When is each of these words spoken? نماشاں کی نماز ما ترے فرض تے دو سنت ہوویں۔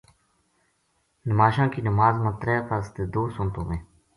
نماشاں 1.29 1.67
کی 1.73 1.79
نماز 1.89 2.13
ما 2.23 2.31
ترے 2.39 2.57
فرض 2.67 2.85
تے 2.95 3.01
دو 3.13 3.21
سنت 3.35 3.53
ہوویں۔ 3.59 3.81